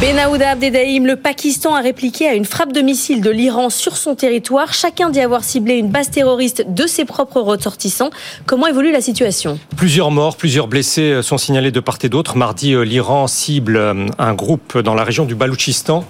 Benaouda 0.00 0.52
Abdedaïm, 0.52 1.06
le 1.06 1.16
Pakistan 1.16 1.74
a 1.74 1.82
répliqué 1.82 2.26
à 2.26 2.32
une 2.32 2.46
frappe 2.46 2.72
de 2.72 2.80
missile 2.80 3.20
de 3.20 3.28
l'Iran 3.28 3.68
sur 3.68 3.98
son 3.98 4.14
territoire, 4.14 4.72
chacun 4.72 5.10
dit 5.10 5.20
avoir 5.20 5.44
ciblé 5.44 5.74
une 5.74 5.90
base 5.90 6.10
terroriste 6.10 6.64
de 6.66 6.86
ses 6.86 7.04
propres 7.04 7.42
ressortissants. 7.42 8.08
Comment 8.46 8.66
évolue 8.66 8.92
la 8.92 9.02
situation? 9.02 9.58
Plusieurs 9.76 10.10
morts, 10.10 10.38
plusieurs 10.38 10.68
blessés 10.68 11.20
sont 11.20 11.36
signalés 11.36 11.70
de 11.70 11.80
part 11.80 11.98
et 12.02 12.08
d'autre. 12.08 12.38
Mardi, 12.38 12.74
l'Iran 12.82 13.26
cible 13.26 13.78
un 14.18 14.34
groupe 14.34 14.78
dans 14.78 14.94
la 14.94 15.04
région 15.04 15.26
du 15.26 15.34
Baloutchistan, 15.34 16.06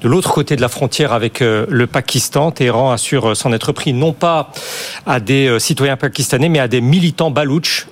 de 0.00 0.08
l'autre 0.08 0.32
côté 0.32 0.56
de 0.56 0.62
la 0.62 0.70
frontière 0.70 1.12
avec 1.12 1.40
le 1.40 1.86
Pakistan. 1.86 2.50
Téhéran 2.50 2.92
assure 2.92 3.36
s'en 3.36 3.52
être 3.52 3.72
pris 3.72 3.92
non 3.92 4.14
pas 4.14 4.52
à 5.04 5.20
des 5.20 5.60
citoyens 5.60 5.98
pakistanais, 5.98 6.48
mais 6.48 6.60
à 6.60 6.68
des 6.68 6.80
militants 6.80 7.30
balouches, 7.30 7.88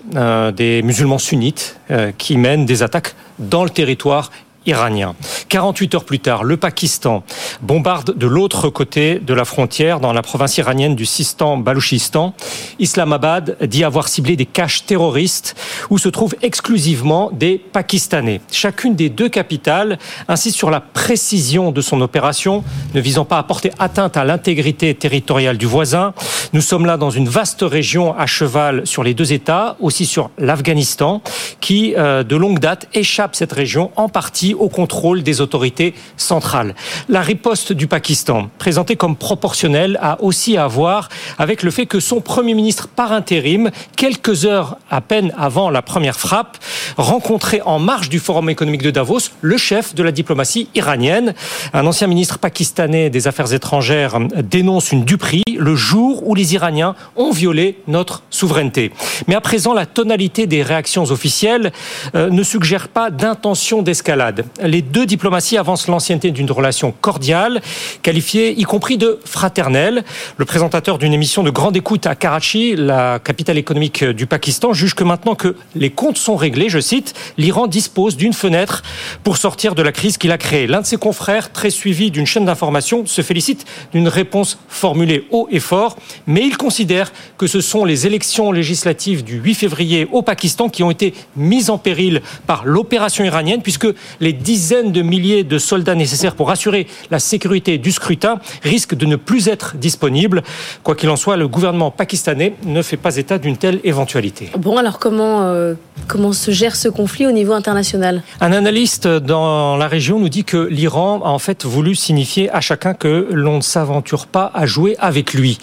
des 0.57 0.81
musulmans 0.83 1.19
sunnites, 1.19 1.79
qui 2.17 2.39
mènent 2.39 2.65
des 2.65 2.83
attaques 2.83 3.15
dans 3.39 3.65
le 3.65 3.71
territoire 3.71 4.31
iranien. 4.67 5.15
48 5.49 5.95
heures 5.95 6.05
plus 6.05 6.19
tard, 6.19 6.45
le 6.45 6.57
Pakistan 6.57 7.23
bombarde 7.63 8.17
de 8.17 8.27
l'autre 8.27 8.69
côté 8.69 9.19
de 9.19 9.35
la 9.35 9.45
frontière, 9.45 10.01
dans 10.01 10.13
la 10.13 10.23
province 10.23 10.59
iranienne 10.59 10.95
du 10.95 11.07
Sistan-Balouchistan. 11.07 12.35
Islamabad 12.79 13.57
dit 13.63 13.85
avoir 13.85 14.09
ciblé 14.09 14.37
des 14.37 14.47
caches 14.47 14.87
terroristes 14.87 15.55
où 15.91 15.99
se 15.99 16.09
trouvent 16.09 16.35
exclusivement 16.43 17.31
des 17.33 17.59
Pakistanais. 17.59 18.41
Chacune 18.51 18.95
des 18.95 19.09
deux 19.09 19.29
capitales 19.29 19.99
insiste 20.29 20.57
sur 20.57 20.71
la 20.71 20.81
précision 20.81 21.73
de 21.73 21.81
son 21.81 22.01
opération, 22.01 22.65
ne 22.95 23.01
visant 23.01 23.25
pas 23.25 23.39
à 23.39 23.43
porter 23.43 23.71
atteinte 23.79 24.17
à 24.17 24.25
l'intégrité 24.25 24.95
territoriale 24.95 25.59
du 25.59 25.67
voisin. 25.67 26.15
Nous 26.53 26.61
sommes 26.61 26.87
là 26.87 26.97
dans 26.97 27.11
une 27.11 27.29
vaste 27.29 27.63
région 27.63 28.17
à 28.17 28.27
cheval 28.27 28.87
sur 28.87 29.03
les 29.03 29.15
deux 29.15 29.33
États, 29.33 29.77
aussi 29.81 30.07
sur 30.07 30.31
l'Afghanistan, 30.39 31.23
qui 31.61 31.95
de 31.95 32.37
longue 32.37 32.59
date 32.59 32.89
échappe 32.95 33.35
cette 33.35 33.53
région 33.53 33.91
en 33.97 34.09
partie 34.09 34.55
au 34.55 34.69
contrôle 34.69 35.23
des 35.23 35.41
autorités 35.41 35.95
centrales. 36.17 36.75
La 37.09 37.21
riposte 37.21 37.73
du 37.73 37.87
Pakistan, 37.87 38.49
présentée 38.59 38.97
comme 38.97 39.17
proportionnelle, 39.17 39.99
a 40.01 40.23
aussi 40.23 40.57
à 40.57 40.67
voir 40.67 41.09
avec 41.39 41.63
le 41.63 41.71
fait 41.71 41.87
que 41.87 42.01
son 42.01 42.21
Premier 42.21 42.55
ministre 42.55 42.89
par 42.89 43.13
intérim, 43.13 43.71
quelques 43.97 44.45
heures 44.45 44.79
à 44.91 45.01
peine 45.01 45.33
avant 45.37 45.71
la 45.71 45.83
première 45.83 46.19
frappe, 46.19 46.59
rencontrait 46.97 47.61
en 47.65 47.79
marge 47.79 48.09
du 48.09 48.19
Forum 48.19 48.49
économique 48.51 48.83
de 48.83 48.91
Davos 48.91 49.31
le 49.41 49.57
chef 49.57 49.95
de 49.95 50.03
la 50.03 50.13
diplomatie 50.13 50.69
iranienne. 50.75 51.35
Un 51.73 51.87
ancien 51.87 52.07
ministre 52.07 52.39
pakistanais 52.39 53.11
des 53.11 53.27
Affaires 53.27 53.53
étrangères 53.53 54.19
dénonce 54.43 54.93
une 54.93 55.05
duperie 55.05 55.43
le 55.57 55.75
jour 55.75 56.27
où 56.27 56.35
les 56.35 56.46
Iraniens 56.53 56.95
ont 57.17 57.31
violé 57.31 57.79
notre 57.87 58.23
souveraineté. 58.31 58.93
Mais 59.29 59.35
à 59.35 59.41
présent, 59.41 59.75
la 59.75 59.87
tonalité 59.87 60.47
des 60.47 60.63
réactions 60.63 61.05
officielles 61.05 61.73
ne 62.15 62.43
suggère 62.43 62.89
pas 62.89 63.11
d'intention 63.11 63.83
d'escalade 63.83 64.45
les 64.63 64.83
deux 64.83 65.07
diplomaties 65.07 65.57
avancent 65.57 65.89
l'ancienneté 65.89 66.31
d'une 66.31 66.51
relation 66.51 66.93
cordiale, 67.01 67.61
qualifiée 68.03 68.59
y 68.59 68.63
compris 68.65 68.99
de 68.99 69.19
fraternelle. 69.25 70.05
Le 70.37 70.45
présentateur 70.45 70.99
d'une 70.99 71.13
émission 71.13 71.43
de 71.43 71.51
grande 71.51 71.77
écoute 71.77 72.07
à 72.07 72.15
Karachi, 72.15 72.75
la 72.77 73.19
capitale 73.19 73.59
économique 73.59 74.05
du 74.05 74.27
Pakistan, 74.27 74.73
juge 74.73 74.95
que 74.95 75.05
maintenant 75.05 75.35
que 75.35 75.57
les 75.75 75.91
comptes 75.91 76.19
sont 76.19 76.37
réglés, 76.37 76.69
je 76.69 76.81
cite, 76.81 77.15
l'Iran 77.39 77.67
dispose 77.67 78.17
d'une 78.17 78.33
fenêtre 78.33 78.83
pour 79.23 79.37
sortir 79.37 79.75
de 79.75 79.83
la 79.83 79.93
crise 79.93 80.19
qu'il 80.19 80.33
a 80.33 80.39
créée. 80.39 80.67
L'un 80.67 80.81
de 80.81 80.87
ses 80.87 80.97
confrères, 80.97 81.53
très 81.53 81.71
suivi 81.71 82.11
d'une 82.11 82.27
chaîne 82.27 82.45
d'information, 82.45 83.07
se 83.07 83.23
félicite 83.23 83.67
d'une 83.93 84.09
réponse 84.09 84.59
formulée 84.69 85.27
haut 85.31 85.49
et 85.51 85.61
fort, 85.61 85.97
mais 86.27 86.43
il 86.43 86.57
considère 86.57 87.13
que 87.39 87.47
ce 87.47 87.61
sont 87.61 87.85
les 87.85 88.07
élections 88.07 88.53
législatives 88.53 89.25
du 89.25 89.39
8 89.39 89.55
février 89.55 90.09
au 90.13 90.23
Pakistan 90.23 90.69
qui 90.69 90.83
ont 90.83 90.91
été 90.91 91.15
mises 91.37 91.71
en 91.71 91.79
péril 91.79 92.23
par 92.47 92.65
l'opération 92.65 93.25
iranienne, 93.25 93.63
puisque 93.63 93.87
les 94.21 94.33
dizaines 94.33 94.93
de 94.93 95.03
milliers 95.03 95.45
de 95.45 95.59
soldats 95.59 95.95
nécessaires 95.95 96.35
pour 96.35 96.51
assurer 96.51 96.87
la 97.11 97.19
sécurité 97.19 97.79
du 97.79 97.93
scrutin 97.93 98.39
risquent 98.63 98.95
de 98.95 99.07
ne 99.07 99.17
plus 99.17 99.49
être 99.49 99.77
disponibles. 99.77 100.43
Quoi 100.83 100.95
qu'il 100.95 101.09
en 101.11 101.17
soit, 101.17 101.37
le 101.37 101.49
gouvernement 101.49 101.91
pakistanais 101.91 102.55
ne 102.65 102.83
fait 102.83 102.97
pas 102.97 103.17
état 103.17 103.39
d'une 103.39 103.57
telle 103.57 103.81
éventualité. 103.85 104.51
Bon, 104.59 104.77
alors 104.77 104.99
comment, 104.99 105.43
euh, 105.43 105.75
comment 106.09 106.33
se 106.33 106.51
gère 106.51 106.77
ce 106.77 106.89
conflit 106.89 107.27
au 107.27 107.33
niveau 107.33 107.53
international? 107.53 108.23
Un 108.41 108.53
analyste 108.53 109.07
dans 109.07 109.77
la 109.77 109.89
région 109.89 110.19
nous 110.19 110.29
dit 110.29 110.45
que 110.45 110.57
l'Iran 110.57 111.21
a 111.25 111.29
en 111.29 111.39
fait 111.39 111.65
voulu 111.65 111.95
signifier 111.95 112.51
à 112.51 112.61
chacun 112.61 112.95
que 112.95 113.29
l'on 113.31 113.59
ne 113.59 113.63
s'aventure 113.63 114.27
pas 114.27 114.51
à 114.55 114.67
jouer 114.67 114.97
avec 114.99 115.35
lui. 115.35 115.59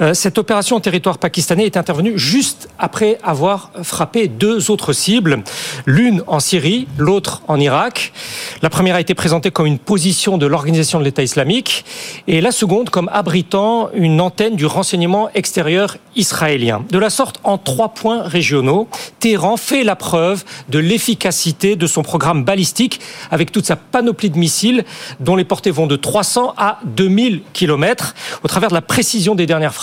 Euh, 0.00 0.14
cette 0.14 0.38
opération 0.38 0.76
en 0.76 0.80
territoire 0.80 1.18
pakistanais 1.18 1.66
est 1.66 1.76
intervenue 1.76 2.18
juste 2.18 2.68
après 2.78 3.18
avoir 3.22 3.70
frappé 3.82 4.28
deux 4.28 4.70
autres 4.70 4.92
cibles, 4.94 5.42
l'une 5.84 6.22
en 6.26 6.40
Syrie, 6.40 6.88
l'autre 6.96 7.42
en 7.48 7.60
Irak. 7.60 8.12
La 8.62 8.70
première 8.70 8.96
a 8.96 9.00
été 9.00 9.14
présentée 9.14 9.50
comme 9.50 9.66
une 9.66 9.78
position 9.78 10.38
de 10.38 10.46
l'organisation 10.46 10.98
de 10.98 11.04
l'État 11.04 11.22
islamique 11.22 11.84
et 12.26 12.40
la 12.40 12.50
seconde 12.50 12.88
comme 12.88 13.10
abritant 13.12 13.90
une 13.92 14.20
antenne 14.20 14.56
du 14.56 14.64
renseignement 14.64 15.28
extérieur 15.34 15.96
israélien. 16.16 16.82
De 16.90 16.98
la 16.98 17.10
sorte, 17.10 17.38
en 17.44 17.58
trois 17.58 17.90
points 17.90 18.22
régionaux, 18.22 18.88
Téhéran 19.18 19.56
fait 19.58 19.84
la 19.84 19.96
preuve 19.96 20.44
de 20.70 20.78
l'efficacité 20.78 21.76
de 21.76 21.86
son 21.86 22.02
programme 22.02 22.44
balistique 22.44 23.00
avec 23.30 23.52
toute 23.52 23.66
sa 23.66 23.76
panoplie 23.76 24.30
de 24.30 24.38
missiles 24.38 24.84
dont 25.20 25.36
les 25.36 25.44
portées 25.44 25.70
vont 25.70 25.86
de 25.86 25.96
300 25.96 26.54
à 26.56 26.78
2000 26.84 27.42
km. 27.52 28.14
Au 28.42 28.48
travers 28.48 28.70
de 28.70 28.74
la 28.74 28.82
précision 28.82 29.34
des 29.34 29.46
dernières 29.46 29.74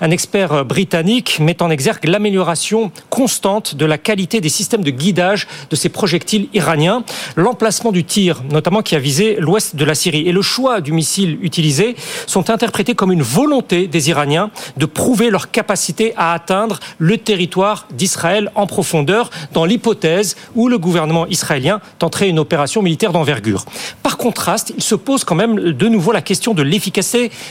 un 0.00 0.10
expert 0.10 0.64
britannique 0.64 1.38
met 1.40 1.62
en 1.62 1.70
exergue 1.70 2.06
l'amélioration 2.06 2.92
constante 3.08 3.74
de 3.74 3.84
la 3.84 3.98
qualité 3.98 4.40
des 4.40 4.48
systèmes 4.48 4.84
de 4.84 4.90
guidage 4.90 5.46
de 5.70 5.76
ces 5.76 5.88
projectiles 5.88 6.48
iraniens. 6.54 7.04
L'emplacement 7.36 7.92
du 7.92 8.04
tir, 8.04 8.42
notamment 8.50 8.82
qui 8.82 8.96
a 8.96 8.98
visé 8.98 9.36
l'ouest 9.38 9.76
de 9.76 9.84
la 9.84 9.94
Syrie, 9.94 10.28
et 10.28 10.32
le 10.32 10.42
choix 10.42 10.80
du 10.80 10.92
missile 10.92 11.38
utilisé 11.42 11.96
sont 12.26 12.50
interprétés 12.50 12.94
comme 12.94 13.12
une 13.12 13.22
volonté 13.22 13.86
des 13.86 14.10
Iraniens 14.10 14.50
de 14.76 14.86
prouver 14.86 15.30
leur 15.30 15.50
capacité 15.50 16.12
à 16.16 16.32
atteindre 16.32 16.78
le 16.98 17.18
territoire 17.18 17.86
d'Israël 17.92 18.50
en 18.54 18.66
profondeur, 18.66 19.30
dans 19.52 19.64
l'hypothèse 19.64 20.36
où 20.54 20.68
le 20.68 20.78
gouvernement 20.78 21.26
israélien 21.26 21.80
tenterait 21.98 22.28
une 22.28 22.38
opération 22.38 22.82
militaire 22.82 23.12
d'envergure. 23.12 23.64
Par 24.02 24.16
contraste, 24.16 24.72
il 24.76 24.82
se 24.82 24.94
pose 24.94 25.24
quand 25.24 25.34
même 25.34 25.72
de 25.72 25.88
nouveau 25.88 26.12
la 26.12 26.22
question 26.22 26.54
de 26.54 26.62
l'efficacité 26.62 26.90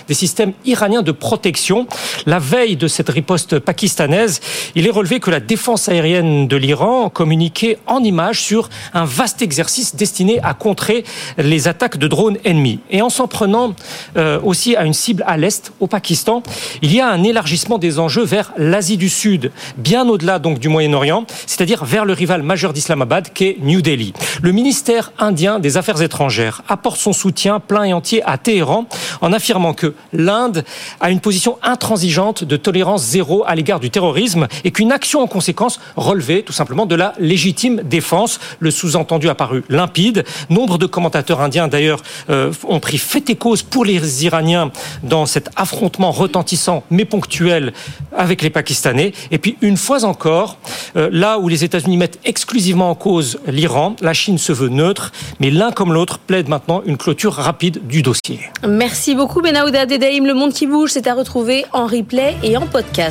des 0.07 0.13
systèmes 0.13 0.53
iraniens 0.65 1.01
de 1.01 1.11
protection. 1.11 1.87
La 2.25 2.39
veille 2.39 2.75
de 2.75 2.87
cette 2.87 3.09
riposte 3.09 3.59
pakistanaise, 3.59 4.41
il 4.75 4.87
est 4.87 4.91
relevé 4.91 5.19
que 5.19 5.31
la 5.31 5.39
défense 5.39 5.89
aérienne 5.89 6.47
de 6.47 6.57
l'Iran 6.57 7.09
communiquait 7.09 7.77
en 7.87 8.03
images 8.03 8.41
sur 8.41 8.69
un 8.93 9.05
vaste 9.05 9.41
exercice 9.41 9.95
destiné 9.95 10.39
à 10.43 10.53
contrer 10.53 11.03
les 11.37 11.67
attaques 11.67 11.97
de 11.97 12.07
drones 12.07 12.37
ennemis. 12.45 12.79
Et 12.89 13.01
en 13.01 13.09
s'en 13.09 13.27
prenant 13.27 13.73
euh, 14.17 14.39
aussi 14.43 14.75
à 14.75 14.85
une 14.85 14.93
cible 14.93 15.23
à 15.27 15.37
l'est, 15.37 15.71
au 15.79 15.87
Pakistan, 15.87 16.43
il 16.81 16.93
y 16.93 16.99
a 16.99 17.09
un 17.09 17.23
élargissement 17.23 17.77
des 17.77 17.99
enjeux 17.99 18.23
vers 18.23 18.53
l'Asie 18.57 18.97
du 18.97 19.09
Sud, 19.09 19.51
bien 19.77 20.07
au-delà 20.07 20.39
donc 20.39 20.59
du 20.59 20.69
Moyen-Orient, 20.69 21.25
c'est-à-dire 21.45 21.85
vers 21.85 22.05
le 22.05 22.13
rival 22.13 22.43
majeur 22.43 22.73
d'Islamabad 22.73 23.33
qu'est 23.33 23.57
New 23.61 23.81
Delhi. 23.81 24.13
Le 24.41 24.51
ministère 24.51 25.11
indien 25.19 25.59
des 25.59 25.77
Affaires 25.77 26.01
étrangères 26.01 26.63
apporte 26.67 26.99
son 26.99 27.13
soutien 27.13 27.59
plein 27.59 27.83
et 27.83 27.93
entier 27.93 28.21
à 28.25 28.37
Téhéran 28.37 28.85
en 29.21 29.33
affirmant 29.33 29.73
que 29.73 29.93
l'Inde 30.13 30.63
a 30.99 31.09
une 31.09 31.19
position 31.19 31.57
intransigeante 31.63 31.88
de 31.89 32.55
tolérance 32.55 33.03
zéro 33.03 33.43
à 33.47 33.55
l'égard 33.55 33.79
du 33.79 33.89
terrorisme 33.89 34.47
et 34.63 34.71
qu'une 34.71 34.91
action 34.91 35.21
en 35.21 35.27
conséquence 35.27 35.79
relevait 35.95 36.43
tout 36.43 36.53
simplement 36.53 36.85
de 36.85 36.93
la 36.93 37.13
légitime 37.19 37.81
défense. 37.83 38.39
Le 38.59 38.69
sous-entendu 38.69 39.27
apparu 39.27 39.63
limpide. 39.69 40.23
Nombre 40.49 40.77
de 40.77 40.85
commentateurs 40.85 41.41
indiens 41.41 41.67
d'ailleurs 41.67 42.01
euh, 42.29 42.51
ont 42.67 42.79
pris 42.79 42.99
fait 42.99 43.29
et 43.29 43.35
cause 43.35 43.63
pour 43.63 43.85
les 43.85 44.25
Iraniens 44.25 44.71
dans 45.01 45.25
cet 45.25 45.49
affrontement 45.55 46.11
retentissant 46.11 46.83
mais 46.91 47.05
ponctuel 47.05 47.73
avec 48.15 48.43
les 48.43 48.51
Pakistanais. 48.51 49.13
Et 49.31 49.39
puis 49.39 49.57
une 49.61 49.77
fois 49.77 50.03
encore, 50.03 50.57
euh, 50.95 51.09
là 51.11 51.39
où 51.39 51.47
les 51.47 51.63
États-Unis 51.63 51.97
mettent 51.97 52.19
exclusivement 52.23 52.91
en 52.91 52.95
cause 52.95 53.39
l'Iran, 53.47 53.95
la 54.01 54.13
Chine 54.13 54.37
se 54.37 54.51
veut 54.51 54.69
neutre, 54.69 55.11
mais 55.39 55.49
l'un 55.49 55.71
comme 55.71 55.91
l'autre 55.93 56.19
plaide 56.19 56.49
maintenant 56.49 56.83
une 56.85 56.97
clôture 56.97 57.33
rapide 57.33 57.87
du 57.87 58.03
dossier. 58.03 58.41
Merci 58.67 59.15
beaucoup 59.15 59.41
Benaouda 59.41 59.87
Dedaïm. 59.87 60.27
Le 60.27 60.35
monde 60.35 60.53
qui 60.53 60.67
bouge, 60.67 60.91
c'est 60.91 61.07
à 61.07 61.15
retrouver 61.15 61.65
en 61.79 61.87
replay 61.87 62.35
et 62.43 62.57
en 62.57 62.67
podcast. 62.67 63.07